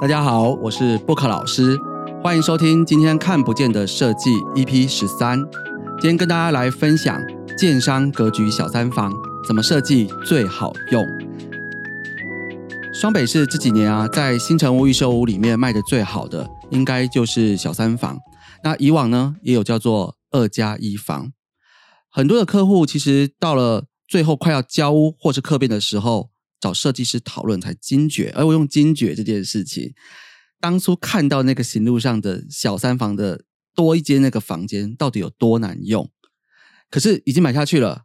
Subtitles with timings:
[0.00, 1.78] 大家好，我是布克老师，
[2.22, 5.38] 欢迎收听今天看不见的设计 EP 十三。
[6.00, 7.22] 今天跟大家来分享
[7.56, 9.12] 建商格局小三房
[9.46, 11.06] 怎么设计最好用。
[12.92, 18.18] 双北市这几年啊，在新城屋预售屋里面卖的最好的，应该就是小三房。
[18.64, 21.30] 那以往呢，也有叫做二加一房。
[22.10, 26.33] 很多的客户其实到了最后快要交屋或是客变的时候。
[26.64, 29.92] 找设计师讨论才惊觉，而我用惊觉这件事情，
[30.58, 36.10] 当初看到那个行路上的小三房的多一间那个房间到底有多难用，
[36.88, 38.04] 可是已经买下去了。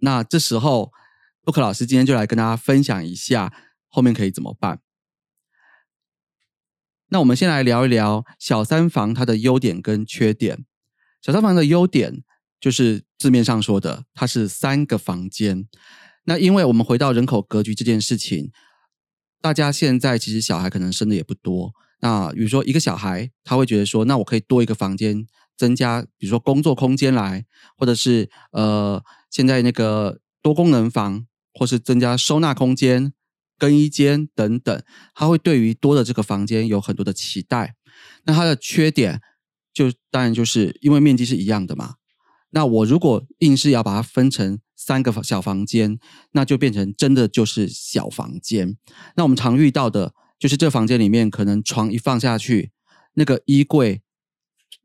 [0.00, 0.92] 那这时候，
[1.40, 3.50] 布克老师今天就来跟大家分享一下
[3.88, 4.80] 后面可以怎么办。
[7.08, 10.66] 那我们先来聊一聊小三房它的优点跟缺点。
[11.22, 12.22] 小三房的优点
[12.60, 15.66] 就是字面上说的，它是三个房间。
[16.24, 18.50] 那因为我们回到人口格局这件事情，
[19.40, 21.72] 大家现在其实小孩可能生的也不多。
[22.00, 27.44] 那比如说一个小孩，他会觉得说，那我可以多一个房间，增加比如说工作空间来，
[27.76, 33.12] 或者是呃现在那个多功能房，或是增加收纳空间、
[33.58, 34.82] 更衣间等等，
[35.14, 37.74] 他会对于多的这个房间有很多的期待。
[38.24, 39.20] 那它的缺点
[39.72, 41.94] 就当然就是因为面积是一样的嘛。
[42.50, 45.98] 那我如果硬是要把它分成三个小房间，
[46.32, 48.76] 那就变成真的就是小房间。
[49.16, 52.72] 那我们常遇到的就是这房间里面可能床一放下去，
[53.14, 54.02] 那个衣柜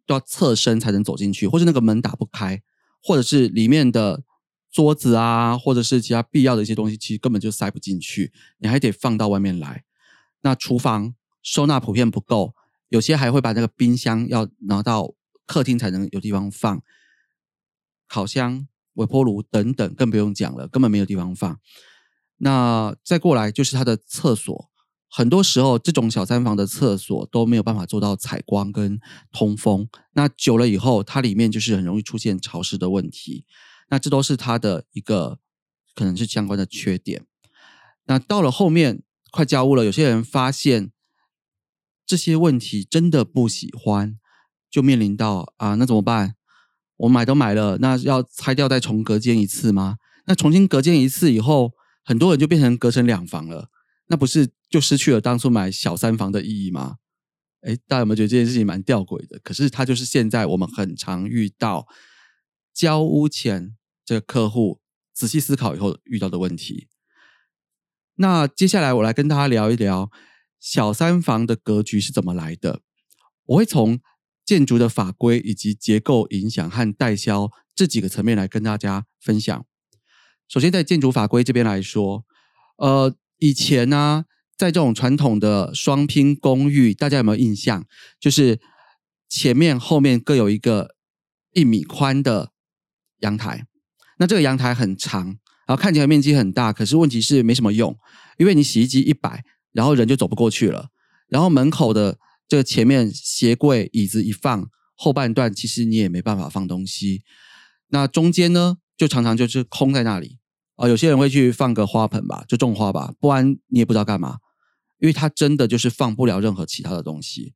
[0.06, 2.62] 都要侧身才能走进去，或者那个门打不开，
[3.02, 4.23] 或者是里面的
[4.72, 9.84] 桌子啊，或者是其他必要的一些东西，其实根本就塞不进去，你还得放到外面来。
[10.42, 12.53] 那厨房收纳普遍不够，
[12.90, 15.14] 有些还会把那个冰箱要拿到
[15.46, 16.81] 客厅才能有地方放。
[18.08, 18.68] 烤箱、
[19.00, 21.59] 微波炉等等，更不用讲了，根本没有地方放。
[22.38, 24.69] 那再过来就是它的厕所，
[25.09, 29.00] 很多时候这种小三房的厕所都没有办法做到采光跟
[29.31, 29.88] 通风。
[30.13, 33.46] 那久了以后，它里面就是很容易出现潮湿的问题。
[33.90, 35.40] 那这都是它的一个
[35.95, 37.25] 可能是相关的缺点。
[38.06, 40.91] 那到了后面快交屋了，有些人发现
[42.06, 44.18] 这些问题真的不喜欢，
[44.69, 46.35] 就面临到啊，那怎么办？
[47.00, 49.98] 我买都买了，那要拆掉再重隔间一次吗？
[50.26, 51.72] 那重新隔间一次以后，
[52.04, 53.70] 很多人就变成隔成两房了，
[54.08, 56.98] 那不是就失去了当初买小三房的意义吗？
[57.62, 59.40] 哎，大家有没有觉得这件事情蛮吊诡的？
[59.40, 61.88] 可是它就是现在我们很常遇到
[62.74, 64.81] 交屋前这个客户
[65.14, 66.90] 仔细思考以后遇到的问题。
[68.16, 70.12] 那接下来我来跟大家聊一聊
[70.60, 72.81] 小三房的格局是怎么来的。
[73.46, 74.02] 我会从。
[74.50, 79.64] 建筑的法规以及结构影响和代销这几个层面来跟大家分享。
[80.48, 82.26] 首先，在建筑法规这边来说，
[82.78, 84.26] 呃，以前呢，
[84.58, 87.86] 在这种传统的双拼公寓，大家有没有印象？
[88.20, 88.60] 就是
[89.30, 90.96] 前面后面各有一个
[91.54, 92.52] 一米宽的
[93.20, 93.68] 阳台。
[94.18, 95.28] 那这个阳台很长，
[95.68, 97.96] 然后看起来面积很大，可是问题是没什么用，
[98.40, 99.44] 因为你洗衣机一摆，
[99.74, 100.90] 然后人就走不过去了，
[101.28, 102.18] 然后门口的。
[102.50, 107.22] 这个前面鞋柜椅子一放，后半段其实你也没办法放东西。
[107.90, 110.40] 那中间呢，就常常就是空在那里
[110.76, 110.90] 啊。
[110.90, 114.40] 有些人会去放个花盆吧，就种花吧，不然你也不知道干嘛，
[114.98, 117.54] 因为它真的就是放不了任何其他的东西。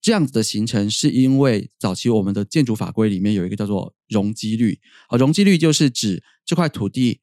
[0.00, 7.20] 这样子的形成是因为早期我们的建筑法规里面有一个叫做容积率啊，容积率就是指这块土地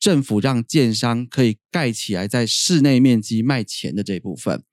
[0.00, 4.64] 政府让建商可以盖起来，在室内面积卖钱的这一部分。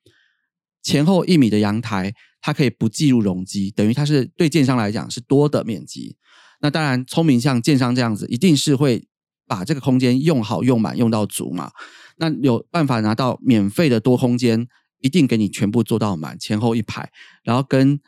[0.81, 6.15] 前后一米的阳台，它可以不计入容积，等于它是对建商来讲是多的面积。
[6.61, 9.07] 那当然，聪明像建商这样子，一定是会
[9.47, 11.71] 把这个空间用好、用满、用到足嘛。
[12.17, 14.67] 那有办法拿到免费的多空间，
[14.99, 17.11] 一定给你全部做到满，前后一排，
[17.43, 17.99] 然后跟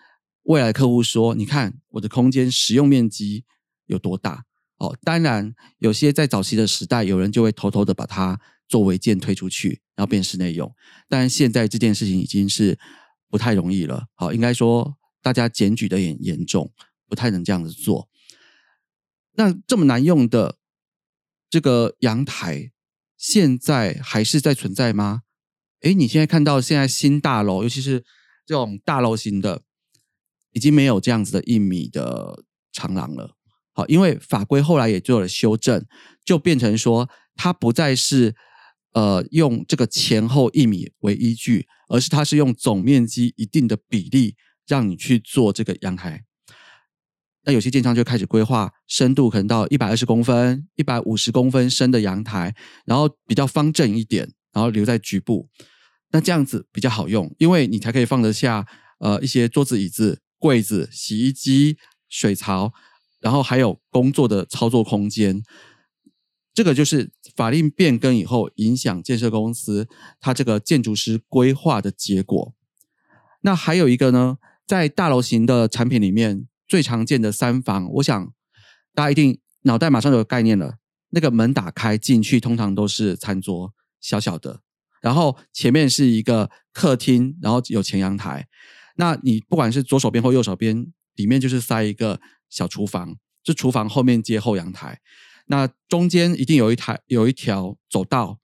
[0.43, 3.45] 未来客户说：“你看我的空间使用面积
[3.85, 4.43] 有多大？”
[4.79, 8.39] 哦，当然有些在早期的时代，有人就会偷偷的把它。
[8.71, 10.73] 做违建推出去，然后变室内用，
[11.09, 12.79] 但现在这件事情已经是
[13.29, 14.05] 不太容易了。
[14.13, 16.71] 好，应该说大家检举的也严重，
[17.05, 18.07] 不太能这样子做。
[19.33, 20.55] 那这么难用的
[21.49, 22.71] 这个阳台，
[23.17, 25.23] 现在还是在存在吗？
[25.81, 28.05] 诶，你现在看到现在新大楼，尤其是
[28.45, 29.63] 这种大楼型的，
[30.53, 33.35] 已经没有这样子的一米的长廊了。
[33.73, 35.85] 好，因为法规后来也做了修正，
[36.23, 38.33] 就变成说它不再是。
[38.93, 44.35] 呃，用这个前后一米为依据，而是它是用总面积一定的比例
[44.67, 46.23] 让你去做这个阳台。
[47.43, 52.53] 那有些建商就开始规划深度可能到一百二十公分、一百五十公分深的阳台，
[52.85, 55.49] 然后比较方正一点，然后留在局部。
[56.11, 58.67] 那这样子比较好用，因为你才可以放得下
[58.99, 61.77] 呃一些桌子、椅子、柜子、洗衣机、
[62.09, 62.73] 水槽，
[63.21, 65.41] 然后还有工作的操作空间。
[66.53, 69.87] 这个就是法令变更以后影响建设公司
[70.19, 72.53] 它这个建筑师规划的结果。
[73.41, 74.37] 那还有一个呢，
[74.67, 78.33] 在大楼型的产品里面最常见的三房，我想
[78.93, 80.75] 大家一定脑袋马上有概念了。
[81.09, 84.61] 那个门打开进去，通常都是餐桌，小小的，
[85.01, 88.47] 然后前面是一个客厅，然后有前阳台。
[88.95, 95.01] 那你不管是左手边或右手边，里面就是塞一个小厨房，这厨房后面接后阳台。
[95.47, 98.39] 那中间一定有一台有一条走道，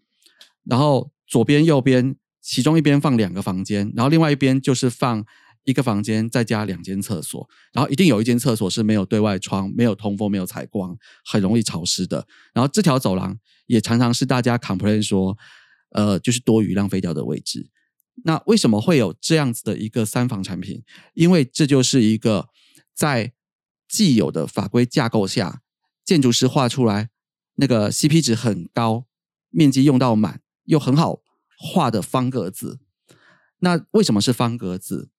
[0.63, 5.25] 然后左边右边其中一边放两个房间，然后另外一边就是放。
[5.63, 12.25] 一个房间再加两间厕所，然后一定有一间厕所是没有对外窗、没有通风、没有采光，很容易潮湿的。
[12.53, 15.37] 然后这条走廊也常常是大家 complain 说，
[15.89, 17.69] 呃，就是多余浪费掉的位置。
[18.23, 20.81] 那为什么会有这样子的一个三房产品？
[21.15, 22.47] 因为这就是一个
[22.95, 23.33] 在
[23.89, 25.63] 既有的法规架构下，
[26.07, 27.09] 建筑师画出来
[27.55, 29.05] 那个 CP 值很高、
[29.49, 31.19] 面积用到满又很好
[31.59, 32.79] 画的方格子。
[33.59, 35.09] 那为什么是方格子？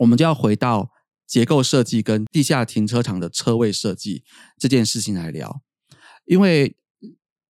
[0.00, 0.90] 我们就要回到
[1.26, 4.22] 结构设计跟地下停车场的车位设计
[4.58, 5.62] 这件事情来聊，
[6.26, 6.76] 因为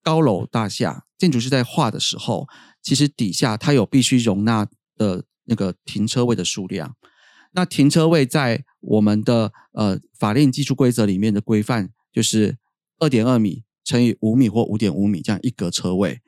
[0.02, 2.46] 高楼大厦建筑师在画的时候，
[2.80, 6.94] 其实底下它有必须容纳的那个停车位的数量。
[7.52, 12.56] 那停车位在我们的呃法令技术规则里面的规范就是
[12.98, 16.22] 二点二米乘以五米或五点五米这样一格车位。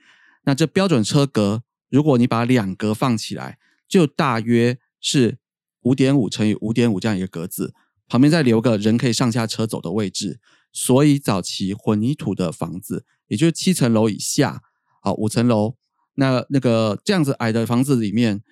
[0.44, 5.38] 那这标准车格，如果你把两格放起来，就大约是。
[5.82, 7.72] 五点五乘以五点五这样一个格子，
[8.08, 10.40] 旁边再留个人可以上下车走的位置。
[10.72, 14.64] 所以早期混凝土的房子，也就是七层楼以下，
[15.00, 15.76] 好五层楼，
[16.14, 18.42] 那那个这样子矮的房子里面，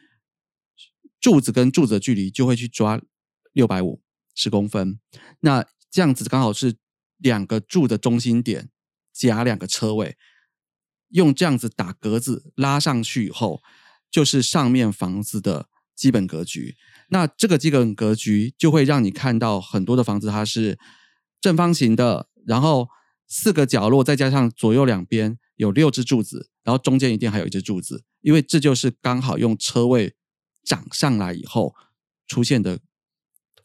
[1.20, 3.02] 柱子跟柱子的距离就会去抓
[3.52, 4.00] 六百五
[4.36, 5.00] 十公分。
[5.40, 6.76] 那这样子刚好是
[7.18, 8.70] 两个柱的中心点
[9.12, 10.16] 加两个车位，
[11.08, 13.62] 用这样子打格子拉上去以后，
[14.10, 16.76] 就是上面房子的基本格局。
[17.08, 20.78] 那这个基本格局就会让你看到很多的房子，它是
[21.40, 22.88] 正方形的，然后
[23.28, 30.16] 四个角落再加上左右两边有六只柱子，然后中间一定还有一只柱子，因为这就是刚好用车位
[30.64, 31.74] 涨上来以后
[32.26, 32.80] 出现的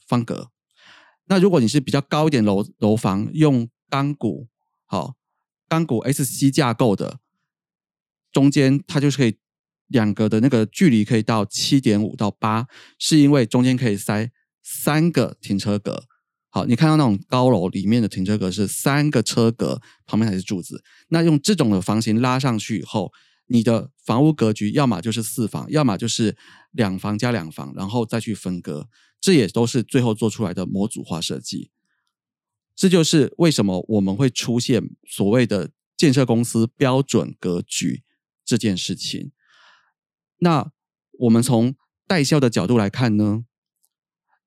[0.05, 0.51] 方格。
[1.29, 4.49] 那如果你是比较高一点楼楼房，用钢骨
[4.85, 5.15] 好
[5.69, 7.19] 钢骨 S C 架构的，
[8.33, 9.37] 中间它就是可以。
[9.91, 12.67] 两个的那个距离可以到七点五到八，
[12.99, 14.29] 是因为中间可以塞
[14.61, 16.03] 三个停车格。
[16.51, 20.83] 好，你看到那种高楼里面的停车格是三个车格，旁边还是柱子。
[21.07, 23.11] 那用这种的房型拉上去以后，
[23.47, 26.37] 你的房屋格局要么就是四房，要么就是
[26.69, 28.87] 两房加两房，然后再去分割。
[29.19, 31.71] 这也都是最后做出来的模组化设计。
[32.75, 38.03] 这就是为什么我们会出现所谓的建设公司标准格局
[38.45, 39.31] 这件事情。
[40.37, 40.71] 那
[41.19, 41.75] 我们从
[42.07, 43.43] 代销的角度来看呢，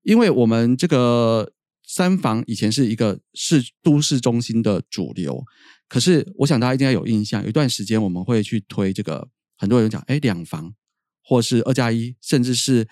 [0.03, 1.53] 因为我们这个
[1.87, 5.45] 三房以前是一个市都市中心的主流，
[5.87, 10.75] 可是我想大家一定要有印象，有一段时间我们会去推这个，很多人讲哎两房
[11.23, 12.89] 或是二加一，甚至是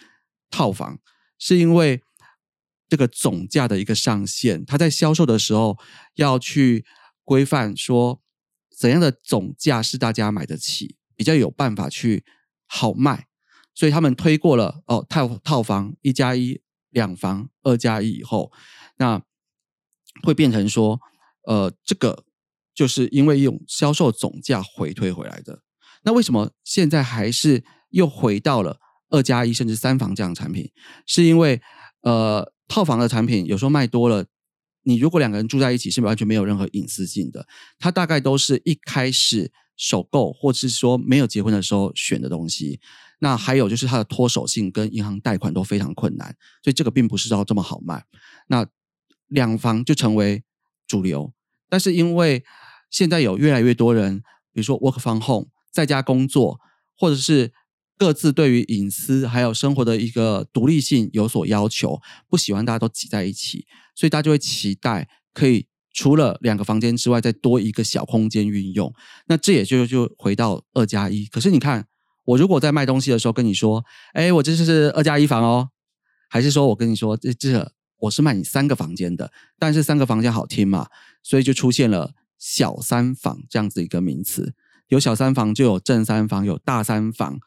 [0.50, 1.00] 套房，
[1.40, 2.00] 是因为
[2.88, 5.76] 这个总价的一个上限，它在销售的时候
[6.14, 6.85] 要去
[7.25, 8.23] 规范说
[8.70, 12.25] 怎样的总价是大家买得起，比较有办法去。
[12.73, 13.26] 好卖，
[13.75, 18.52] 所以他们推过了哦套套房一加一两房二加一以后，
[18.99, 19.20] 那
[20.23, 21.00] 会变成说，
[21.49, 22.25] 呃，这个
[22.73, 25.64] 就是因为用销售总价回推回来的。
[26.04, 28.78] 那为什么现在还是又回到了
[29.11, 30.71] 二加一甚至三房这样的产品？
[31.07, 31.61] 是因为
[32.02, 34.25] 呃套房的产品有时候卖多了，
[34.85, 37.47] 你如果两个人住在一起是完全没有任何隐私性的，
[37.79, 39.52] 它大概都是一开始。
[39.83, 42.79] 首购，或是说没有结婚的时候选的东西，
[43.21, 48.05] 那还有就是它的脱手性跟银行贷款都非常困难，所以这个并不是要这么好卖。
[48.49, 48.67] 那
[49.29, 50.45] 两房就成为
[50.87, 51.33] 主流，
[51.71, 52.45] 但是因为
[52.90, 54.19] 现在有越来越多人，
[54.52, 56.61] 比如说 work from home 在家工作，
[56.99, 57.50] 或者是
[58.00, 65.66] 各自对于隐私还有生活的一个独立性有所要求，不喜欢大家都挤在一起，所以大家就会期待可以。
[65.92, 68.95] 除了两个房间之外，再多一个小空间运用，
[69.26, 71.26] 那这也就就回到二加一。
[71.26, 71.85] 可是你看，
[72.25, 75.71] 我如果在卖东西的时候跟你说，哎，我这是二加一房哦，
[76.28, 80.87] 还是说我跟你说，这这我是卖你三个房间的，但是三个房间好听嘛，
[81.25, 84.54] 所以就出现了小三房这样子一个名词。
[84.87, 87.40] 有小三房就有正三房，有大三房，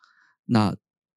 [0.45, 0.75] 那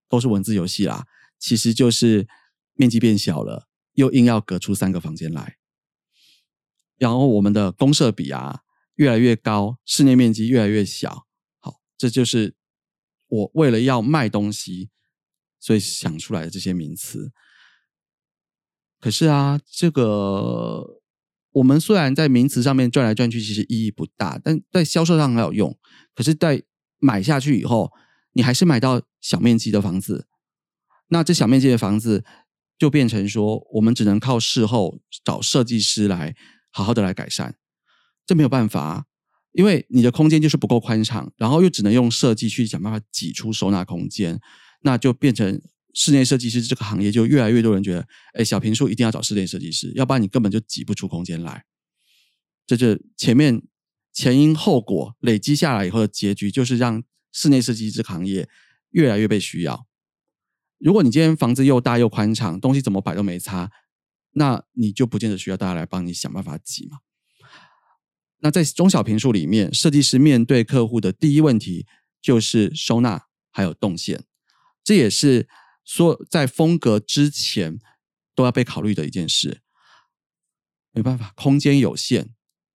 [0.08, 1.06] 都是文字游戏啦。
[1.38, 2.26] 其实就是
[2.74, 5.56] 面积变小了，又硬要隔出三个房间来，
[6.96, 8.60] 然后我们的公设比啊
[8.94, 11.26] 越来越高，室内面积越来越小。
[11.58, 12.54] 好，这就是
[13.28, 14.90] 我为了要卖东西，
[15.58, 17.32] 所以想出来的这些名词。
[18.98, 21.00] 可是啊，这个
[21.50, 25.78] 我们虽然在名词上面转来转去，其实意义不大，但在销售上很有用。
[26.14, 26.62] 可是，在
[26.98, 27.92] 买下去以后，
[28.32, 30.28] 你还是买到小面积的房子。
[31.08, 32.24] 那这小面积的房子
[32.78, 36.36] 就变成说，我们只能靠事后找设计师来
[36.70, 37.56] 好好的来改善，
[38.24, 39.06] 这没有办法，
[39.50, 44.38] 因为你的空间就是不够宽敞，然后又只能用设计去想办法挤出收纳空间，
[44.82, 45.60] 那就变成
[45.92, 51.64] 室内设计师这个行业就越来越多人觉得，哎，小平数一定要找室内设计师，要不然你根本就挤不出空间来。
[52.64, 53.62] 这就前面
[54.12, 57.02] 前因后果累积下来以后的结局，就是让
[57.32, 58.48] 室内设计这个行业
[58.96, 59.86] 越来越被需要。
[60.78, 63.70] 如果你今天房子又大又宽敞，东西怎么摆都没差，
[64.32, 67.00] 那你就不见得需要大家来帮你想办法挤嘛。
[68.38, 71.86] 那在中小平数里面，设计师面对客户的第一问题
[72.22, 74.24] 就是收纳还有动线，
[74.82, 75.46] 这也是
[75.84, 77.78] 说在风格之前
[78.34, 79.60] 都要被考虑的一件事。
[80.92, 82.30] 没办法，空间有限，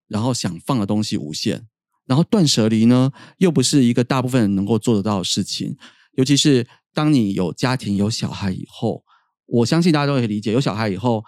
[0.07, 1.67] 然后想放的东西无限，
[2.05, 5.77] 然后断舍离呢，又不是一个大部分人能够做得到的事情，
[6.13, 6.67] 尤其是。
[6.93, 9.05] 当你有家庭有小孩以后，
[9.45, 11.23] 我相信大家都可以理解，有小孩以后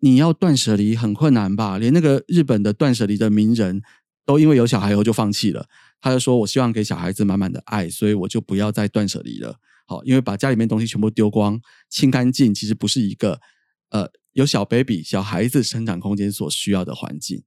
[0.00, 1.78] 你要断舍离很困难吧？
[1.78, 3.80] 连那个日本的断舍离的名人
[4.26, 5.66] 都因为有小孩以后就放弃了。
[5.98, 9.56] 他就说：“我希望给小孩子满满的爱，所以我就不要再断舍离了。”
[9.88, 13.40] 好，因为把家里面东西全部丢光、清干净，其实不是一个
[13.88, 17.42] 呃有小 baby 小孩子生长空间所需要的环境。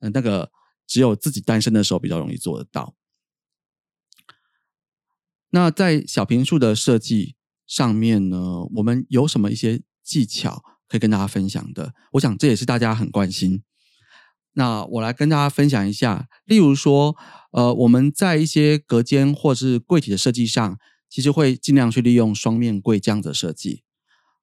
[0.00, 0.50] 嗯，那个
[0.86, 2.94] 只有自己单身的时候比较容易做得到。
[5.50, 7.36] 那在小平数的设计
[7.66, 11.94] 上面呢，我们有什么一些技巧可以跟大家分享的？
[12.12, 13.62] 我想这也是大家很关心。
[14.54, 17.16] 那我来跟大家分享一下，例如说，
[17.52, 20.78] 呃，我们在一些隔间或是柜体的设计上，
[21.08, 23.84] 其实会尽量去利用双面柜这样的设计，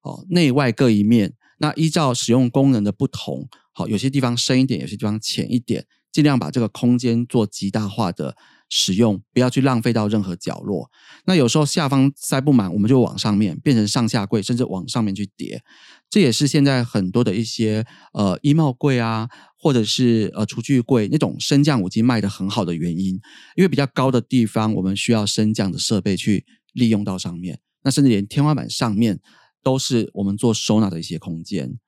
[0.02, 1.34] 哦，内外各一面。
[1.58, 8.36] 那依照使用功能的不同，好，有些地方深一点，有些地方浅一点，尽量把这个空间做极大化的。
[8.68, 10.90] 使用不要去浪费到任何角落。
[11.24, 15.62] 那有时候下方塞不满，我们就往上面变成上下柜，甚至往上面去叠。
[16.08, 23.20] 这也是现在很多的一些呃衣帽柜啊，或者是呃厨具柜那种升降五金卖的很好的原因。
[23.56, 27.60] 因为比较高的地方，我们需要升降的设备去利用到上面。
[27.82, 29.20] 那甚至连天花板上面
[29.62, 31.78] 都是我们做收纳的一些空间。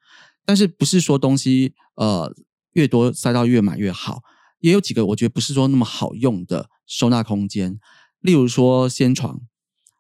[0.45, 2.33] 但是不是说东西呃
[2.73, 4.23] 越多塞到越满越好？
[4.61, 7.79] 也有几个我觉得不是说那么好用的收纳空间，
[8.21, 9.41] 例如说掀床，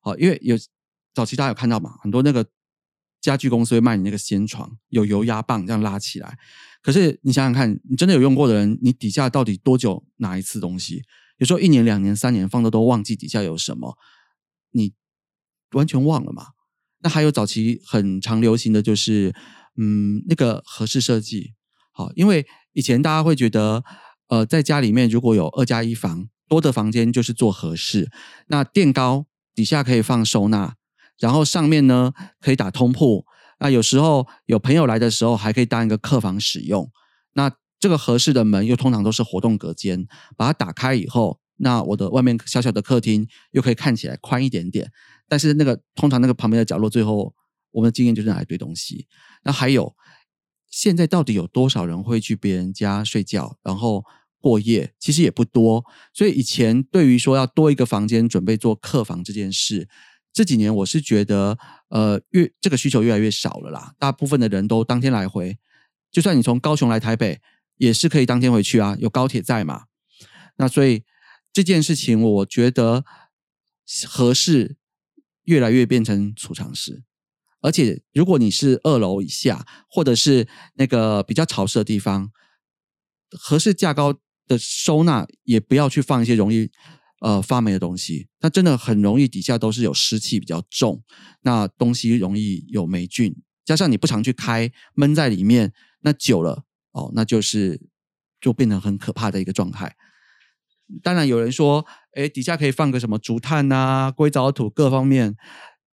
[0.00, 0.57] 好，因为有
[1.15, 2.45] 早期大家有看到嘛，很多那个
[3.21, 6.37] 家具公司会卖你那个掀床，有油压棒这样拉起来。
[6.83, 11.03] 可是你想想看，你真的有用过的人，你底下到底多久拿一次东西？
[11.38, 13.97] 有时候一年、两年、三年放的都忘记底下有什么，
[14.73, 14.93] 你
[15.73, 16.47] 完全忘了嘛？
[17.00, 19.33] 那还有早期很常流行的就是，
[19.77, 21.55] 嗯，那个合适设计，
[21.93, 23.85] 好，因为以前大家会觉得。
[24.28, 28.11] 呃，在家里面如果有二加一房，多的房间就是做合适。
[28.49, 30.75] 那垫高底下可以放收纳，
[31.18, 33.25] 然后上面呢可以打通铺。
[33.58, 36.90] 那有时候有朋友来的时候，还可以当一个客房使用。
[37.32, 40.06] 那这个合适的门又通常都是活动隔间，
[40.37, 44.90] 把它打开以后，那我的外面小小的客厅又可以看起来宽一点点。
[45.26, 47.35] 但是那个通常那个旁边的角落，最后
[47.70, 49.06] 我们的经验就是拿来堆东西。
[49.42, 49.94] 那还有。
[50.70, 54.04] 现在到底有多少人会去别人家睡觉，然后
[54.40, 54.92] 过夜？
[54.99, 55.85] 其实也不多。
[56.12, 59.88] 所以以前对于说要多一个房间准备做客房这件事，
[60.33, 63.95] 这几年我是觉得，呃，越这个需求越来越少了啦。
[63.99, 65.59] 大部分的人都当天来回，
[66.11, 67.40] 就算你从高雄来台北，
[67.76, 69.85] 也是可以当天回去啊，有高铁在嘛。
[70.57, 71.04] 那所以
[71.52, 73.04] 这件事情，我觉得
[74.07, 74.76] 合适
[75.45, 77.02] 越来越变成储藏室。
[77.61, 82.30] 而且，如果你是二楼以下，或者是那个比较潮湿的地方，
[83.30, 84.14] 合适架高
[84.49, 86.69] 的收纳，也不要去放一些容易
[87.21, 88.26] 呃发霉的东西。
[88.40, 91.02] 那真的很容易底下都是有湿气比较重，
[91.43, 97.81] 那东西容易有霉菌，加上你不常去开，闷在里面，那久了哦，那就是
[98.40, 99.95] 就变成很可怕的一个状态。
[101.02, 105.37] 当然有人说，哎，底下可以放个什么竹炭啊、硅藻土各方面。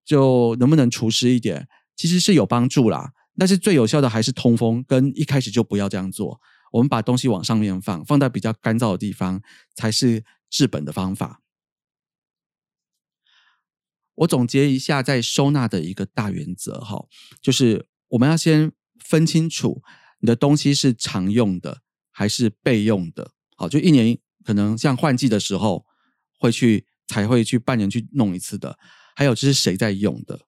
[0.06, 3.10] 就能不能除湿一点，其实是有帮助啦。
[3.40, 6.40] 但是最有效的还是通风，跟一开始就不要这样做。
[6.76, 9.42] 我们把东西往上面放，放在比较干燥的地方，
[9.76, 11.42] 才是治本的方法。
[14.16, 17.06] 我总结一下，在收纳的一个大原则哈，
[17.42, 19.82] 就是我们要先分清楚
[20.20, 23.32] 你的东西是常用的还是备用的。
[23.56, 25.86] 好，就一年可能像换季的时候
[26.38, 28.78] 会去才会去半年去弄一次的，
[29.16, 30.42] 还有就是谁在用的。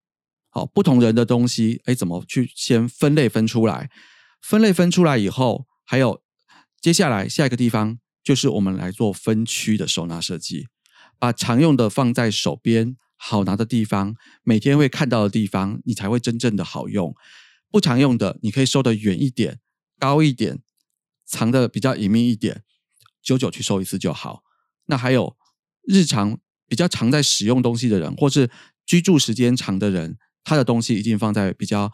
[0.50, 3.89] 好，不同人的东西，哎，怎么去先分类分出来？
[4.41, 6.22] 分类分出来以后，还有
[6.79, 10.67] 接下来下一个地方就是我们来做分区的收纳设计，
[11.17, 12.98] 把常用的放在手边。
[13.20, 17.15] 好拿的地方，每天会看到的地方，你才会真正的好用。
[17.72, 19.60] 不常用的，你可以收的远一点、
[19.98, 20.60] 高一点，
[21.25, 22.62] 藏的比较隐秘一点，
[23.24, 24.44] 久久去收一次就好。
[24.86, 25.36] 那还有
[25.82, 28.51] 日常比较常在使用东西的人，或是
[28.86, 31.91] 居住时间长的人，他的东西一定放在比较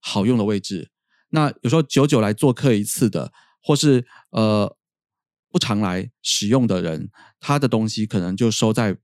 [0.00, 0.90] 好用的位置。
[1.30, 3.32] 那有时候久久来做客一次的，
[3.62, 4.76] 或是呃
[5.50, 8.98] 不常来使用的人，他的东西可能就收在。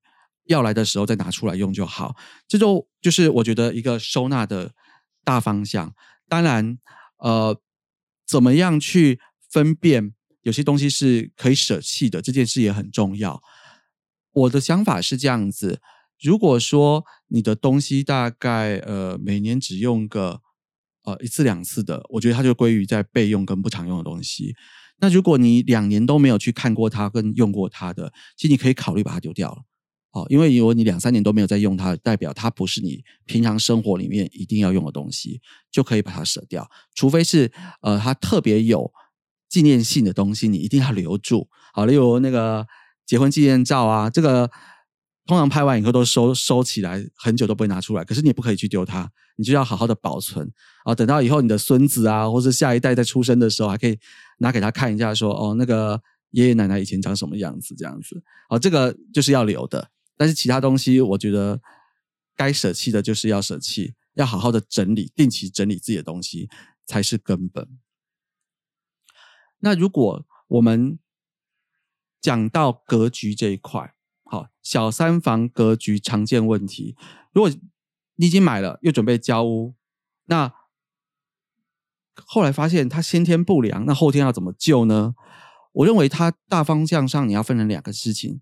[0.47, 2.15] 要来的时候再拿出来用就好，
[2.47, 4.75] 这就就是我觉得一个收纳的
[5.25, 5.95] 大方向。
[6.29, 6.77] 当然，
[7.17, 7.59] 呃，
[8.27, 10.13] 怎么样去分辨
[10.43, 13.43] 有些东西是可以舍弃的，这件事也很重要。
[14.33, 15.81] 我的想法是这样子：
[16.21, 20.43] 如果说你的东西大概呃每年只用个
[21.05, 24.55] 呃一次两次的，我觉得它就归于在备用跟不常用的东西。
[24.99, 29.63] 那如果你两年都没有去看过它跟用过它的，其实你可以考虑把它丢掉了。
[30.13, 35.41] 哦，因为如果你两三年都没有在用它，代表它不是你平常生活里面一定要用的东西，
[35.73, 36.71] 就可以把它舍掉。
[36.95, 37.51] 除非是
[37.83, 38.93] 呃，它特别有
[39.49, 41.49] 纪念性的东西，你一定要留住。
[41.73, 42.65] 好，例如那个
[43.05, 44.49] 结婚纪念照啊，这个
[45.27, 48.05] 通常拍完以后都收收起来，很久都不会拿出来。
[48.05, 50.53] 可是你也不可以去丢它，你就要好好的保存
[50.85, 50.95] 啊。
[50.95, 53.99] 等到以后你的孙子啊，或者下一代在出生的时候，还可以
[54.39, 56.03] 拿给他看一下，说哦，那个
[56.33, 58.23] 爷爷奶奶以前长什么样子，这样子。
[58.49, 59.91] 好，这个就是要留的。
[60.17, 61.61] 但是其他东西，我觉得
[62.37, 66.51] 该舍弃的就是要舍弃，要好好的整理，定期整理自己的东西
[66.85, 67.67] 才是根本。
[69.61, 70.99] 那如果我们
[72.21, 76.97] 讲到格局这一块，好，小三房格局常见问题，
[77.33, 77.51] 如果
[78.17, 79.75] 你已经买了，又准备交屋，
[80.27, 80.53] 那
[82.15, 85.15] 后来发现它先天不良，那后天要怎么救呢？
[85.73, 88.41] 我认为它大方向上你要分成两个事情。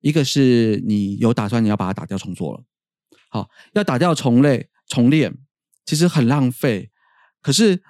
[0.00, 2.64] 一个是你有打算你要把它打掉重做了，
[3.30, 5.38] 好，要打掉重类重练，
[5.86, 6.90] 其实很浪费。
[7.40, 7.82] 可是，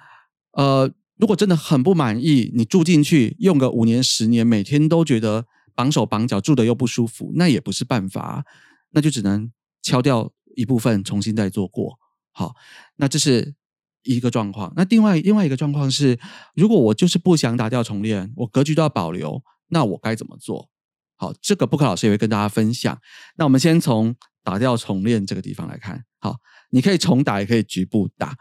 [0.51, 8.45] 呃，如果真的很不满意，你住进去用个五年十年，每天都觉得绑手绑脚，住的又不舒服，那也不是办法，
[8.91, 11.99] 那就只能敲掉一部分，重新再做过。
[12.31, 12.55] 好，
[12.95, 13.53] 那这是
[14.03, 14.73] 一个状况。
[14.75, 16.19] 那另外另外一个状况是，
[16.55, 20.69] 如果我就是不想打掉重练，我格局都要保留，那我该怎么做？
[21.17, 22.97] 好，这个布克老师也会跟大家分享。
[23.37, 26.03] 那我们先从打掉重练这个地方来看。
[26.19, 26.37] 好，
[26.71, 28.35] 你可以重打，也可以局部打。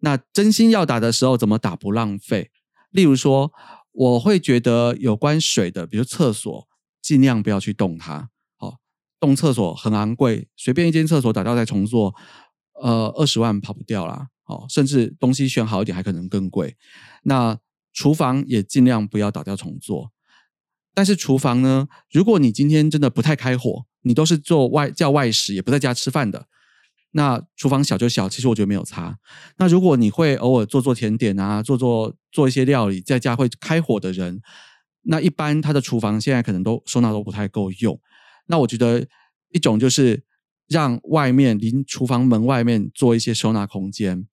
[0.00, 2.50] 那真心要打的时候，怎么打不浪费？
[2.90, 3.52] 例如说，
[3.92, 6.66] 我会觉得有关水的，比如厕所，
[7.04, 8.30] 尽量不要去动它。
[8.56, 8.78] 好，
[9.20, 12.14] 动厕所很昂贵，随便一间厕所打掉再重做，
[12.80, 14.28] 呃，二十万跑不掉啦。
[14.42, 16.78] 好，甚至东西选好一点，还可能更贵。
[17.24, 17.58] 那
[17.92, 20.12] 厨房也尽量不要打掉重做。
[20.94, 21.88] 但是厨房呢？
[22.10, 26.46] 如果你今天真的不太开火，你都是做外叫外食，也不在家吃饭的，
[27.10, 29.18] 那厨房小就小，其实我觉得没有差。
[29.58, 34.40] 那如果你会偶尔做做甜点啊，做做做一些料理，在家会开火的人，
[35.04, 37.98] 那一般他的厨房现在可能都收纳都不太够用。
[38.46, 39.06] 那我觉得
[39.50, 40.22] 一种就是
[40.68, 44.26] 让外面离厨房门外面做一些收纳空间。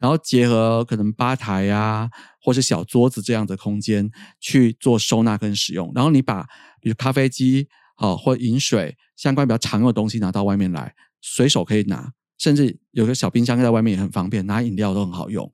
[0.00, 2.08] 然后结合可能吧台呀，
[2.40, 5.90] 或是小桌子这样的空间去做收纳跟使用。
[5.92, 6.46] 然后你把
[6.80, 15.50] 比如咖啡机好或饮水相关比较常用的东西拿到外面来，随手可以拿，甚至有个小冰箱在外面也很方便，拿饮料都很好用。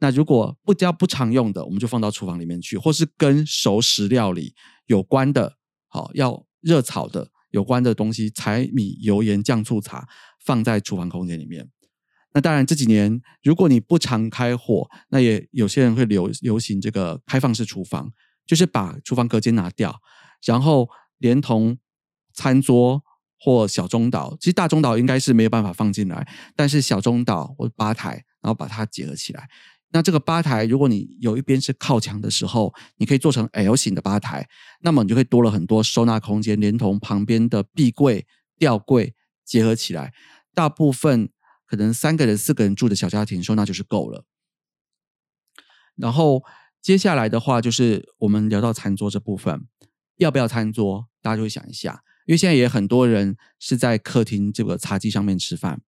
[0.00, 4.54] 那如果不叫不常用的，我们就放到厨房里面去，或是跟熟食料理
[4.86, 5.56] 有关的，
[5.88, 10.06] 好要热炒的有关的东西，柴米油盐酱醋茶
[10.44, 11.68] 放在厨房空间里面。
[12.34, 18.12] 那当然，这几年如果你不常开火，那也有些人会流流行这个开放式厨房，
[18.46, 20.00] 就是把厨房隔间拿掉，
[20.44, 21.78] 然后连同
[22.34, 23.02] 餐桌
[23.40, 29.48] 或小中岛，其实大中岛应该是没有办法放进来，但是小中岛或吧台，然后把它结合起来。
[29.90, 34.48] 那这个吧台，如果你有一边是靠墙的时候，你可以做成 L 型的吧台，
[34.82, 40.12] 那么你就会多了很多收纳空间，连同旁边的壁柜、吊柜结合起来，
[40.54, 41.30] 大部分。
[41.70, 44.24] 可能三个人、四个人住的小家庭收纳就是够了。
[45.96, 46.42] 然后
[46.80, 49.66] 接下来的话，就是我们聊到餐桌这部分，
[50.16, 51.10] 要不要餐桌？
[51.20, 55.82] 大家就会想一下，因为现在也很多人是在客厅这个茶几上面吃饭。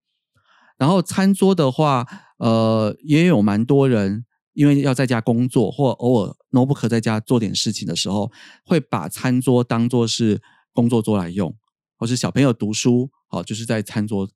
[0.80, 2.06] 然后餐桌的话，
[2.38, 8.32] 呃，也有蛮多人因为要在家工作，或偶尔 notebook 在家做点事情的时候，
[8.64, 10.40] 会把餐桌当做是
[10.72, 11.54] 工作桌来用，
[11.98, 14.26] 或是小朋友读书，好，就是在餐桌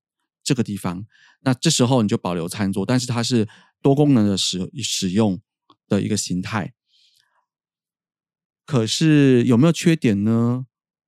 [0.42, 1.06] 这个地方。
[1.40, 3.48] 那这时候你就保留餐桌，但是它是
[3.80, 5.40] 多功能的使使用
[5.88, 6.74] 的一个形态。
[8.66, 10.66] 可是有没有缺点呢？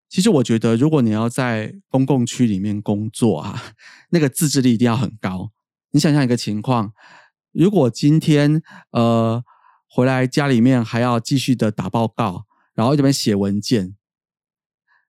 [0.09, 3.61] 其实我觉得，如果你要在公共区里面工作啊，
[4.11, 5.51] 那个自制力一定要很高。
[5.91, 6.93] 你想象一个情况，
[7.53, 9.43] 如果今天呃
[9.89, 13.97] 回来家里面还要继续的打报告，然后这边写文件，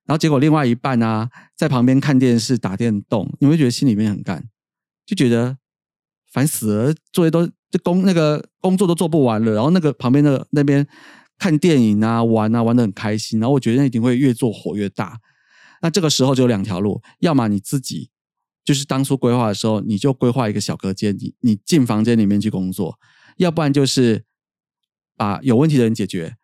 [0.05, 4.49] 然后结果另外一半呢在旁边看电视、打电动，你会觉得心里面很干，
[5.05, 5.57] 就觉得
[6.31, 10.87] 烦死了，作业都这工那个工作都做不完了，然后那个旁边的那边。
[11.37, 13.39] 看电影啊，玩啊，玩的很开心。
[13.39, 15.19] 然后我觉得一定会越做火越大。
[15.81, 18.09] 那这个时候就有两条路：要么你自己
[18.65, 22.97] 就是当初规划的时候，你就规划一个小隔间，你你进房间里面去工作；
[23.37, 24.23] 要不然就是
[25.15, 26.37] 把有问题的人解决。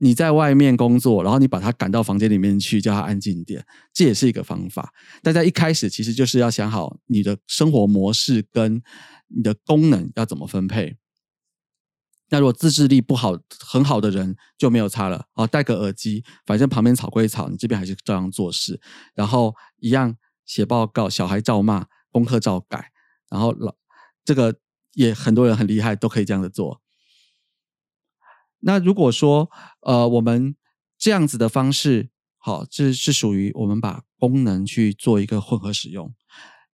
[0.00, 4.92] 你在外面工作，然后你把他赶到房间里面去，叫他安静点，这也是一个方法。
[5.24, 8.80] 大家一开始其实就是要想好你的生活模式跟
[9.26, 10.96] 你的功能要怎么分配。
[12.30, 18.80] 那如果自制力不好、很好的人就没有差了哦，戴个耳机，反正旁边吵归吵，你这边还是照样做事，
[19.14, 22.92] 然后一样写报告，小孩照骂，功课照改，
[23.30, 23.74] 然后老
[24.24, 24.58] 这个
[24.92, 26.82] 也很多人很厉害，都可以这样子做。
[28.60, 29.48] 那如果说
[29.80, 30.54] 呃，我们
[30.98, 36.14] 这样子的方式，好，这是属于我们把功能去做一个混合使用，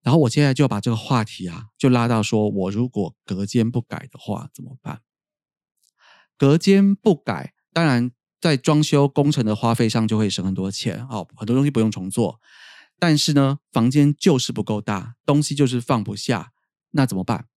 [0.01, 5.01] 然后我现在就把这个话题啊，就拉到说我如果隔间不改的话怎么办？
[6.37, 12.39] 隔间不改，当然在装修工程的花费上就会省很多钱哦，很多东西不用重做。
[12.97, 16.51] 但是呢，房间就是不够大，东西就是放不下，
[16.91, 17.47] 那怎么办？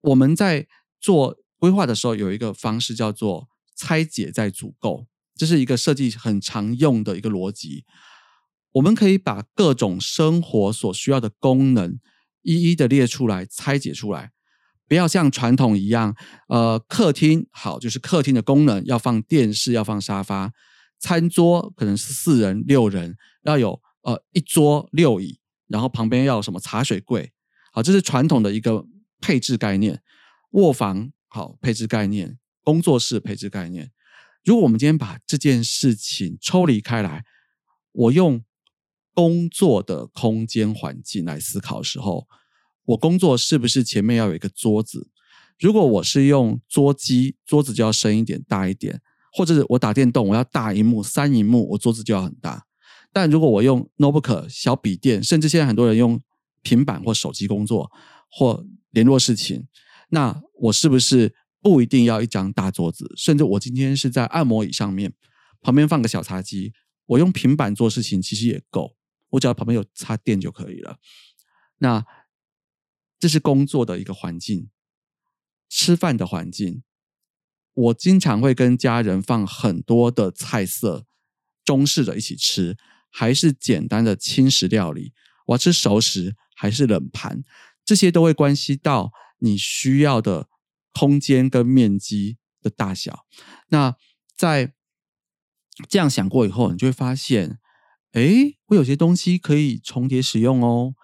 [0.00, 0.68] 我们在
[1.00, 7.84] 做规划的时候，有一个方式叫做拆解再组构，这是一个设计很常用的一个逻辑。
[8.72, 11.98] 我们可以把各种生活所需要的功能
[12.42, 14.32] 一一的列出来，拆解出来。
[14.88, 16.16] 不要像传统一样，
[16.48, 20.50] 呃，客厅好，就是客厅的功能要放电视，要放沙发，
[20.98, 27.30] 餐桌可能是四人、六人，要有呃一桌六椅，然后旁边要有什么茶水柜，
[27.70, 28.86] 好，这是传统的一个
[29.20, 30.00] 配置概念。
[30.52, 33.90] 卧房好，配置概念，工作室配置概念。
[34.42, 37.24] 如果我们今天把这件事情抽离开来，
[37.92, 38.42] 我用
[39.12, 42.26] 工作的空间环境来思考的时候。
[42.88, 45.10] 我工作是不是前面要有一个桌子？
[45.58, 48.96] 如果我是用桌机，桌子就要深一点、大一点；
[49.32, 52.64] 或者是我打电动，我要大荧幕、三荧幕，我桌子就要很大。
[53.12, 56.18] 但如果我用 notebook 小笔电，甚至现在很多人用
[56.62, 57.90] 平板或手机工作
[58.30, 59.66] 或联络事情，
[60.10, 63.12] 那我是不是不一定要一张大桌子？
[63.16, 65.12] 甚至我今天是在按摩椅上面，
[65.60, 66.72] 旁边放个小茶几，
[67.04, 68.94] 我用平板做事情其实也够，
[69.30, 70.96] 我只要旁边有插电就可以了。
[71.80, 72.04] 那
[73.18, 74.70] 这是工作的一个环境，
[75.68, 76.82] 吃饭的环境。
[77.74, 81.06] 我经常会跟家人放很多的菜色，
[81.64, 82.76] 中式的一起吃，
[83.10, 85.12] 还是简单的轻食料理。
[85.46, 87.44] 我要吃熟食还是冷盘，
[87.84, 90.48] 这些都会关系到你需要的
[90.92, 93.24] 空间跟面积的大小。
[93.68, 93.94] 那
[94.36, 94.74] 在
[95.88, 97.60] 这样想过以后，你就会发现，
[98.12, 100.94] 哎，我有些东西可以重叠使用哦。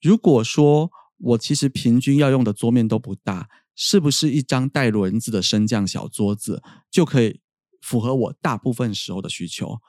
[0.00, 0.90] 如果说
[1.22, 7.40] 我其实平均要用的桌面都不大，是不是一张带轮子的升降小桌子就可以
[7.82, 9.80] 符合我大部分时候的需求？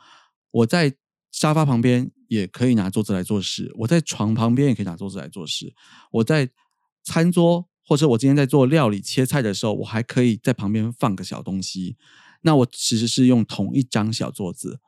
[0.51, 0.95] 我在
[1.31, 5.73] 沙发旁边也可以拿桌子来做事，我在床旁边也可以拿桌子来做事，
[6.11, 6.49] 我在
[7.03, 11.95] 餐桌或者我今天在做料理切菜的时候，我还可以在旁边放个小东西。
[12.41, 14.81] 那我其实是用同一张小桌子，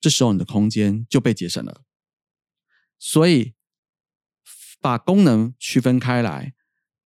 [0.00, 1.82] 这时候你的空间就被节省了。
[2.98, 3.54] 所以。
[4.84, 6.52] 把功能区分开来，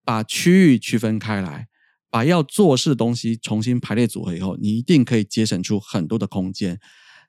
[0.05, 1.69] 把区域区分开来，
[2.11, 6.81] 把要做事的东西重新排列组合以后，你一定可以节省出很多的空间。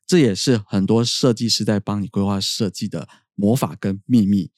[0.08, 4.50] 这也是很多设计师在帮你规划设计的魔法跟秘密。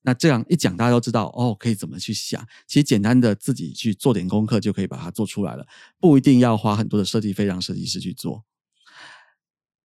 [0.00, 2.42] 那这样一讲，大家都知道哦，可以怎么去想。
[2.66, 5.66] 其实简单的自己去做点功课就可以把它做出来了，
[6.00, 8.46] 不一定要花很多的设计费让设计师去做。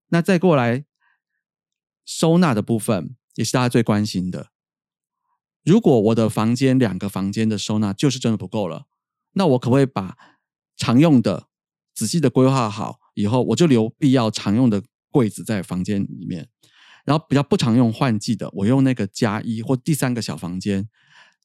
[0.07, 0.85] 那再过来
[2.05, 4.51] 收纳的部分，也是大家最关心的。
[5.67, 8.85] 如果我的房间两个房间的收纳就是真的不够了，
[9.33, 10.15] 那我可不可以把
[10.77, 11.47] 常用的
[11.93, 16.47] 仔细的规划好以后，我就留必要常用的柜子在房间里面。
[17.03, 20.87] 然后比较不常用换季的，我用那个加一或第三个小房间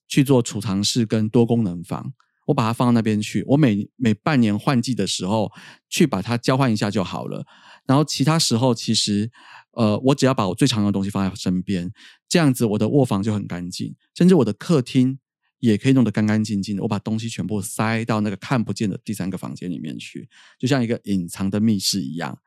[0.07, 2.13] 去做储藏室跟多功能房，
[2.47, 3.43] 我把它放到那边去。
[3.49, 5.51] 我每每半年换季的时候
[5.89, 7.45] 去把它交换一下就好了。
[7.87, 9.33] 然后其他时候其实，
[9.73, 11.93] 呃，我只要把我最常用的东西放在身边，
[12.29, 15.19] 这样子我的卧房就很干净，甚至我的客厅
[15.59, 16.83] 也可以弄得干干净净的。
[16.83, 22.39] 我把东西全部塞到那个看不见的第三个房间里面去，就像一个隐藏的密室一样。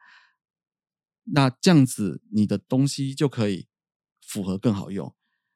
[1.33, 3.67] 那这样子，你的东西就可以
[4.21, 5.13] 符合更好用。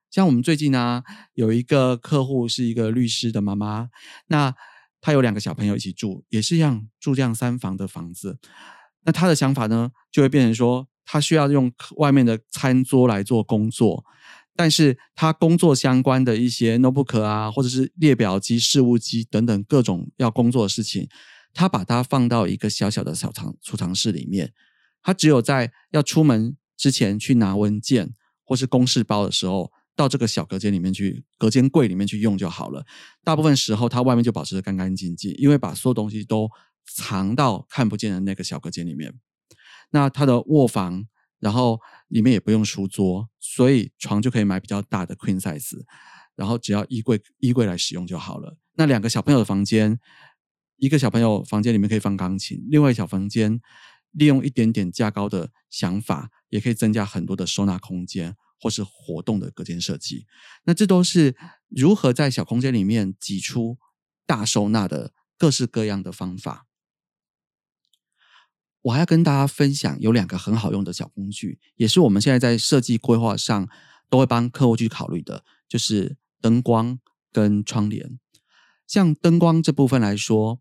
[0.09, 1.03] 像我们最近呢，
[1.35, 3.89] 有一个客户是一个律师的妈妈，
[4.25, 4.55] 那
[4.99, 8.39] 她有两个小朋友一起住，也是一样住这样三房的房子。
[9.03, 14.05] 那她的想法呢，就会变成说，他需要用外面的餐桌来做工作，
[14.55, 21.09] 但是他工作相关的一些 notebook 啊，或者是列表机、事务机等等各种要工作的事情，
[21.51, 24.53] 他把它放到一个小小的小藏储藏室里面。
[25.01, 32.85] 他只有在要出门之前去拿文件或是公事包的时候，到这个小隔间里面去，隔间柜里面去用就好了。
[33.23, 36.47] 大部分时候，他外面就保持的干干净净，因为把所有东西都
[36.85, 39.11] 藏到看不见的那个小隔间里面。
[39.91, 41.05] 那他的卧房，
[41.39, 45.77] 然后里面也不用书桌，所以床就可以买比较大的 queen size，
[46.35, 48.57] 然后只要衣柜衣柜来使用就好了。
[48.75, 49.99] 那两个小朋友的房间，
[50.77, 53.61] 一个小朋友房间里面可以放钢琴，另外小房间。
[54.13, 60.25] 利用一点点架高的想法，也可以增加很多的收纳空间，或是活动的隔间设计。
[60.63, 61.35] 那这都是
[61.69, 63.77] 如何在小空间里面挤出
[64.25, 66.65] 大收纳的各式各样的方法。
[68.89, 73.67] 我还要跟大家分享有两个很好用的小工具，也是我们现在在设计规划上
[74.09, 76.99] 都会帮客户去考虑的，就是灯光
[77.31, 78.19] 跟窗帘。
[78.85, 80.59] 像灯光这部分来说，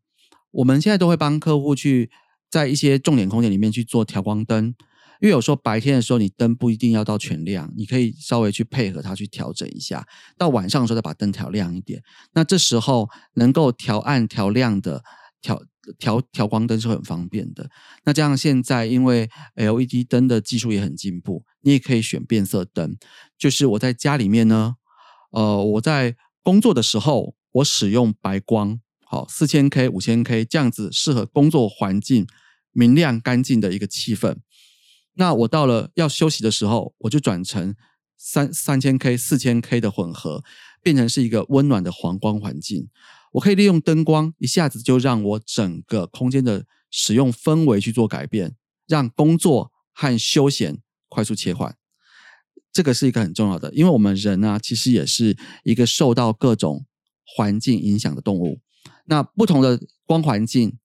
[0.51, 2.11] 我们现在都会帮客户去。
[2.51, 4.75] 在一些重点空间里面去做调光灯，
[5.21, 10.07] 因为有时候白天的时候你灯不一定要到全亮，你可以稍微去配合它去调整一下。
[10.39, 12.03] 到晚上的时候再把灯调亮一点。
[12.33, 15.05] 那这时候能够调暗调亮的
[15.43, 15.63] 调
[15.99, 17.71] 调调光灯是很方便的。
[18.05, 22.97] 那这样现在因为 LED 灯的技术也很进步，你也可以选变色灯。
[23.39, 24.77] 就是我在家里面呢，
[25.31, 28.81] 呃，我在工作的时候我使用白光。
[29.05, 32.27] 好，四千 K、五千 K 这样子适合工作环境
[32.73, 34.37] 明亮干净的一个气氛。
[35.15, 37.75] 那我到了要休息的时候，我就转成
[38.19, 40.43] 三三千 K、四千 K 的混合，
[40.83, 42.89] 变成是一个温暖的黄光环境。
[43.33, 50.79] 我可以利用灯光，一下子就让我整个空间的使用氛围去做改变，让工作和休闲
[51.09, 51.77] 快速切换。
[52.73, 56.87] 这个是一个很重要的，因为我们人呢，其实也是一个受到各种
[57.25, 58.61] 环境影响的动物。
[59.07, 60.79] 那不同的光环境、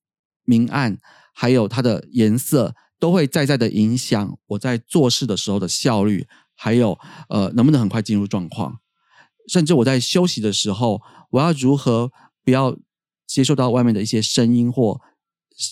[0.43, 0.97] 明暗，
[1.33, 6.27] 还有它的颜色，都会在在的影响我在做事的时候的效率，
[6.63, 6.97] 还有
[7.27, 8.79] 呃能不能很快进入状况，
[9.49, 12.09] 甚至我在休息的时候，我要如何
[12.45, 12.77] 不要
[13.27, 15.01] 接受到外面的一些声音或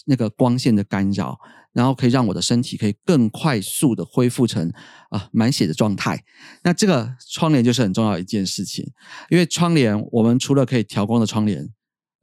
[0.06, 1.40] 那个光线的干扰，
[1.72, 4.70] 然后可以让我的身体可以更快速的恢复成
[5.10, 6.22] 啊满血的状态。
[6.66, 8.86] 那这个窗帘就是很重要一件事情，
[9.30, 11.70] 因为窗帘我们除了可以调光的窗帘。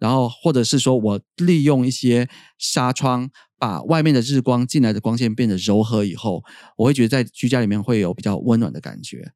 [0.01, 6.45] 然后，或者是说我利用一些纱窗，把外面的日光进来的光线变得柔和以后，
[6.77, 9.33] 我会觉得在居家里面会有比较温暖的感觉。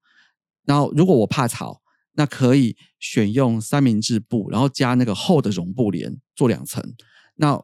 [0.65, 1.83] 然后，如果我怕吵，
[2.15, 6.95] 那可以选用三明治布，然后加那个厚的绒布帘做两层。
[7.35, 7.61] 那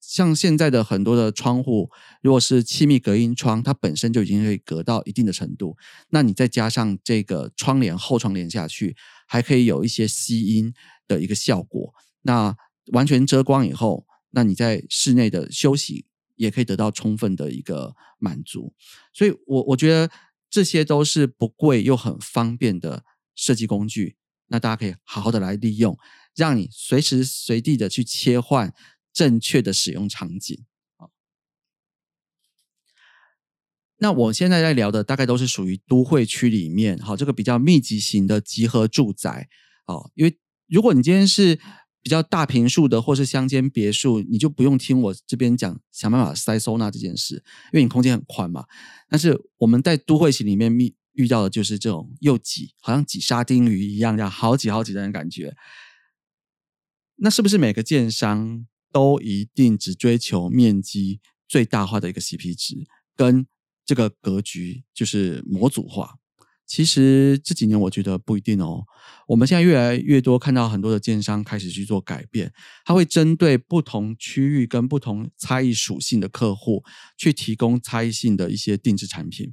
[0.00, 1.90] 像现在的很多的窗户，
[2.22, 5.76] 如果是气密隔音窗，它本身就已经可以隔到一定的程度，
[6.10, 10.72] 那你再加上这个窗帘厚窗帘下去，还可以有一些吸音
[11.08, 11.92] 的一个效果。
[12.22, 12.54] 那
[12.92, 18.74] 完全遮光以后，那你在室内的休息也可以得到充分的一个满足，
[19.12, 20.10] 所以，我我觉得
[20.48, 24.16] 这些都是不贵又很方便的设计工具。
[24.52, 25.96] 那大家可以好好的来利用，
[26.34, 28.74] 让你随时随地的去切换
[29.12, 30.64] 正确的使用场景。
[33.98, 39.48] 那我现在在聊的大概都是属于都会区里面，好，这个比较密集型的集合住宅，
[39.86, 41.60] 哦，因为如果你今天是
[42.02, 47.36] 比较大平数的，或是乡间别墅，你就不用听我这边讲想办法塞收纳这件事，
[47.72, 48.64] 因为你空间很宽嘛。
[49.08, 55.54] 但是我们在都会型里面遇遇到的就是这种又挤，好像挤沙丁鱼一样，这样好挤好挤的感觉。
[57.16, 63.46] 那是不是每个建商都一定只追求面积最大化的一个 CP 值，跟
[63.84, 66.16] 这个格局就是模组化？
[66.70, 68.84] 其实这几年我觉得不一定哦。
[69.26, 72.52] 我们现在越来越多看到很多的建商开始去做改变，
[72.84, 76.84] 他会针对不同区域跟不同差异属性的客户
[77.18, 79.52] 去提供差异性的一些定制产品。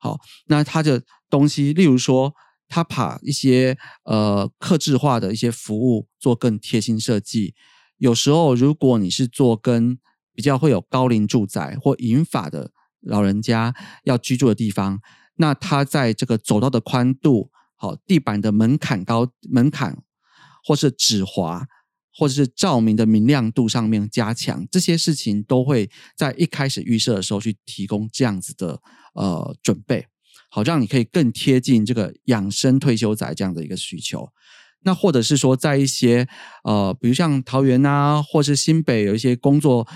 [0.00, 2.34] 好，那他的东西，例如说，
[2.66, 7.54] 他把一些呃客制化的一些服务做更贴心设计。
[7.98, 9.96] 有时候，如果你是做跟
[10.34, 14.98] 比较会有高龄住宅或银发的老人家要居住的地方。
[15.36, 20.02] 那它在这个走道的宽度、好地板的门槛高门槛，
[20.64, 21.66] 或是指滑，
[22.14, 28.80] 或者是照明的明亮度上面加强，这些事情都会在一开始预设的时候去提供这样子的
[29.14, 30.06] 呃准备，
[30.50, 34.30] 好让你可以更贴近这个养生退休宅这样的一个需求。
[34.84, 36.26] 那或者是说，在一些
[36.64, 39.86] 呃，比如像桃园啊，或是新北有一些工作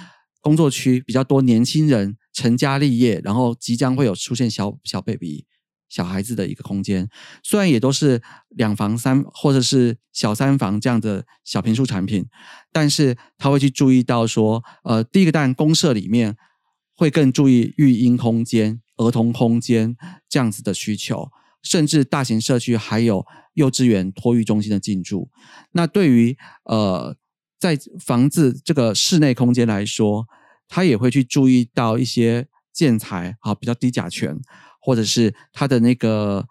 [0.43, 2.19] 工作区比较多年轻人。
[2.41, 5.45] 成家立业，然后即将会有出现小小 baby
[5.91, 7.07] 小孩子的一个空间，
[7.43, 12.25] 虽然也都是两房三或者是小三房这样的小平数产品，
[12.73, 16.35] 但是他会去注意到说，呃，第一个当然公社里面
[16.95, 19.95] 会更注意育婴空间、儿童空间
[20.27, 21.29] 这样子的需求，
[21.63, 25.29] 甚至大型社区还有幼稚园托育中心的进驻。
[25.73, 27.15] 那对于呃，
[27.59, 30.27] 在房子这个室内空间来说。
[30.71, 34.41] 他也会去注意到一些建材啊，比较低甲醛，
[34.81, 36.47] 或者是它的那个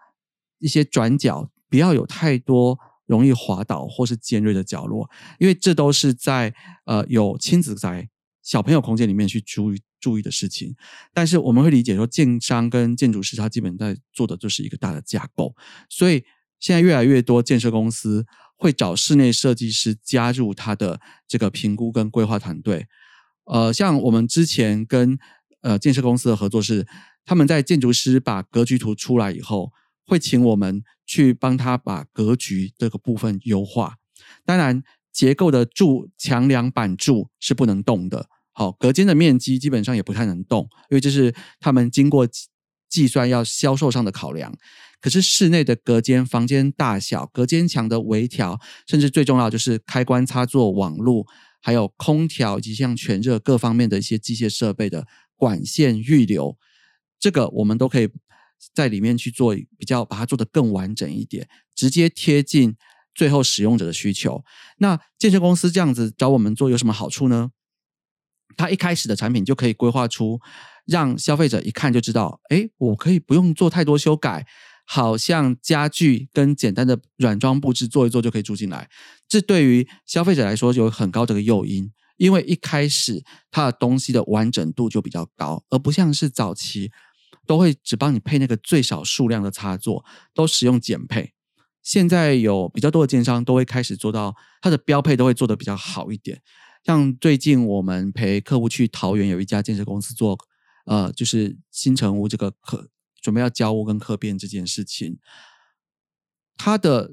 [0.59, 6.53] 一些转角不要有太多容易滑倒或是尖锐的角落，因为这都是在
[6.85, 8.09] 呃有亲子宅
[8.43, 10.75] 小朋友空间里面去注意注意的事情。
[11.13, 15.55] 但是我们会理解说，建商跟建筑师他基本在做的就是一个大的架构，
[15.87, 16.25] 所以
[16.59, 18.25] 现在越来越多建设公司
[18.57, 22.85] 会找室内设计师加入他的这个评估跟规划团队。
[23.49, 25.17] 呃，像我们之前跟
[25.61, 26.85] 呃建设公司的合作是，
[27.25, 29.71] 他们在建筑师把格局图出来以后，
[30.05, 33.95] 会请我们去帮他把格局这个部分优化。
[34.45, 38.27] 当然，结构的柱、墙梁、板柱是不能动的。
[38.51, 42.27] 好，隔间的面积基本上也不太能动，因为这是他们经过
[42.87, 44.53] 计算要销售上的考量。
[45.01, 51.25] 可是室内的隔间、房间大小、隔间墙的微调，甚至最重要就是开关插座、网络。
[51.61, 56.57] 还有空调以及像全热各方面的一些机械设备的管线预留，
[57.19, 58.09] 这个我们都可以
[58.73, 62.75] 在里面去做比较，把它做得更完整一点，直接贴近
[63.13, 64.43] 最后使用者的需求。
[64.77, 67.51] 那建设公司这样子找我们做有什么好处呢？
[68.57, 70.39] 他一开始的产品就可以规划出，
[70.85, 74.45] 让消费者一看就知道，哎，我可以不用做太多修改。
[74.91, 78.89] 好像家具跟简单的软装布置做一做就可以住进来，
[79.27, 86.91] 这对于消费者来说有很高的个诱因，因为一开始它的东西的完整度就比较高，而不像是早期
[87.45, 91.33] 都会只帮你配那个最少数量的插座，都使用简配。
[91.83, 96.41] 现在有比较多的建商都会开始做到它的标配都会做的比较好一点。
[96.83, 100.35] 像最近我们陪客户去桃园有一家建设公司做，
[100.87, 102.89] 呃，就是新城屋这个可。
[103.21, 105.17] 准备要交屋跟客变这件事情，
[106.57, 107.11] 它的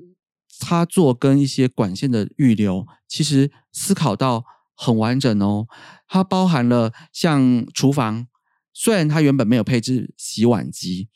[0.49, 5.67] 插座跟一些管线的预留，其实思考到很完整哦。
[6.09, 8.27] 它包含了像厨房，
[8.73, 11.09] 虽然它原本没有配置洗碗机，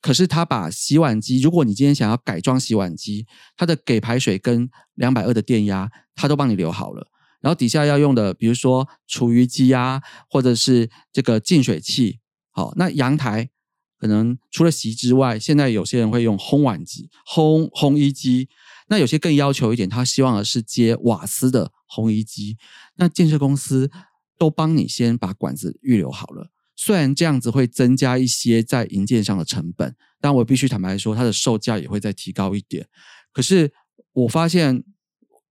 [0.00, 7.10] 可是它把洗碗机，如果你今天想要改装洗碗机，它的给排水跟两百二的电压，它都帮你留好了。
[7.40, 13.50] 然后底下要用的，比如说厨余机啊，或者是这个净水器，好，那阳台。
[13.98, 18.48] 可能除了洗衣之外，现在有些人会用烘碗机、烘烘衣机。
[18.88, 22.56] 那有些更要求一点，他希望的是接瓦斯的烘衣机。
[22.96, 23.90] 那建设公司
[24.38, 26.52] 都帮你先把管子预留好了。
[26.76, 32.86] 虽然这样子会增加一些在营建上的成本，但我必须坦白说，它的售价也会再提高一点。
[33.32, 33.72] 可是
[34.12, 34.84] 我发现，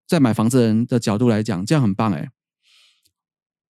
[0.07, 2.29] 在买房子人的角度来讲，这样很棒诶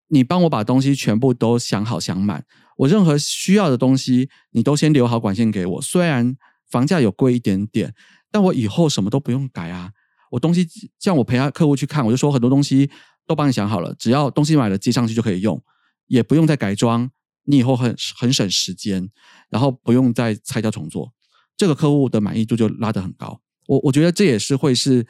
[0.07, 2.45] 你帮我把东西全部都想好想满。
[2.77, 5.81] 我任何需要的东西，你都先留好管线给我。
[5.81, 6.35] 虽然
[6.69, 7.93] 房价有贵一点点，
[8.31, 9.91] 但我以后什么都不用改啊。
[10.31, 10.67] 我东西
[10.99, 12.89] 像我陪他客户去看，我就说很多东西
[13.27, 15.61] 都帮你想好了，只要东西买了接上去就可以用，
[16.07, 17.11] 也不用再改装。
[17.45, 19.09] 你以后很很省时间，
[19.49, 21.13] 然后不用再拆掉重做，
[21.57, 23.41] 这个客户的满意度就拉得很高。
[23.67, 25.05] 我我觉得这也是会是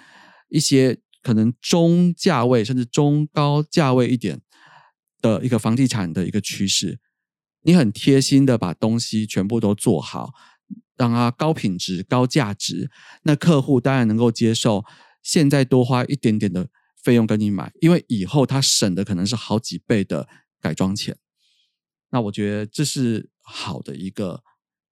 [0.49, 4.41] 一些可能中价位甚至中高价位一点
[5.22, 6.99] 的一个房地产的一个趋势。
[7.64, 10.32] 你很贴心的把东西全部都做好，
[10.95, 12.89] 让它高品质、高价值，
[13.24, 14.86] 那客户当然能够接受。
[15.22, 16.68] 现在多花一点点的
[17.01, 20.28] 费用跟你买，因为以后他省的可能是好几倍的
[20.59, 21.18] 改装钱。
[22.09, 24.43] 那我觉得这是好的一个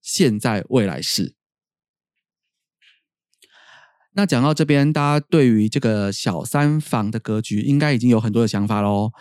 [0.01, 1.35] 现在未来式。
[4.13, 9.11] 那讲到这边，大家对于这个小三房的格局，应该已经有很多的想法喽。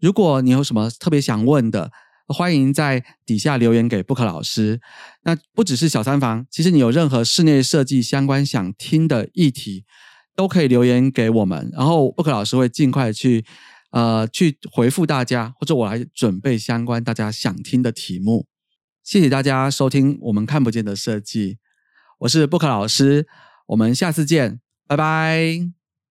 [0.00, 1.92] 如果你有什么特别想问的，
[2.28, 4.80] 欢迎在底下留言给布克老师。
[5.24, 9.84] 那不只是小三房，其实你有任何室内设计相关想听的议题，
[10.34, 13.44] 都可以留言给我们，然后布克老师会尽快去
[13.90, 18.46] 呃去回复大家，或者我来准备相关大家想听的题目。
[19.02, 21.58] 谢谢大家收听我们看不见的设计，
[22.20, 23.26] 我是布克老师。
[23.68, 25.83] 我们下次见，拜拜。